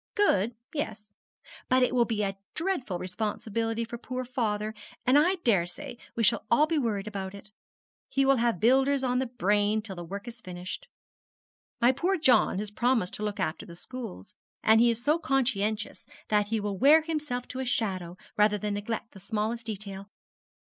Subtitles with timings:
[0.15, 1.13] 'Good, yes;
[1.69, 4.73] but it will be a dreadful responsibility for poor father,
[5.05, 7.51] and I daresay we shall all be worried about it.
[8.09, 10.87] He will have builders on the brain till the work is finished.
[11.79, 14.33] My poor John has promised to look after the schools;
[14.63, 18.73] and he is so conscientious that he will wear himself to a shadow rather than
[18.73, 20.09] neglect the smallest detail.'